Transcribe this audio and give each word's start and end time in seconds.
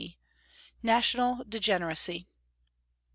C. 0.01 0.17
NATIONAL 0.81 1.43
DEGENERACY. 1.47 2.27